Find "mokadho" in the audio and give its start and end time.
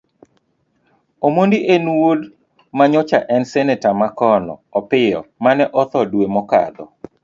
6.35-6.85